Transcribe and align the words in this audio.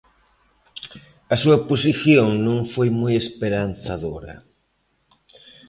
A 1.33 1.35
súa 1.43 1.57
posición 1.69 2.27
non 2.47 2.59
foi 2.73 2.89
moi 2.99 3.13
esperanzadora. 3.23 4.35